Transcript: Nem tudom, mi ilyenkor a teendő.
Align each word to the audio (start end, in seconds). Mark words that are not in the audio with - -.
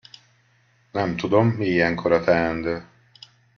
Nem 0.91 1.15
tudom, 1.15 1.47
mi 1.47 1.65
ilyenkor 1.65 2.11
a 2.11 2.23
teendő. 2.23 2.85